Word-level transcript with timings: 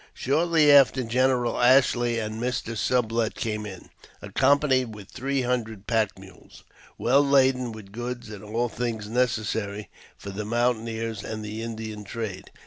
Shortly 0.15 0.71
after, 0.71 1.03
General 1.03 1.61
Ashley 1.61 2.17
and 2.17 2.41
Mr. 2.41 2.75
Sublet 2.75 3.35
came 3.35 3.67
in, 3.67 3.91
accompanied 4.19 4.95
with 4.95 5.09
three 5.11 5.43
hundred 5.43 5.85
pack 5.85 6.17
mules, 6.17 6.63
well 6.97 7.23
laden 7.23 7.71
with 7.71 7.91
goods 7.91 8.29
and 8.31 8.43
all 8.43 8.67
things 8.67 9.07
necessary 9.07 9.91
for 10.17 10.31
the 10.31 10.43
mountaineers 10.43 11.23
and 11.23 11.45
the 11.45 11.61
Indian 11.61 12.03
trade. 12.03 12.49